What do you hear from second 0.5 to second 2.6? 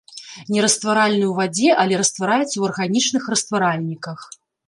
Нерастваральны ў вадзе, але раствараецца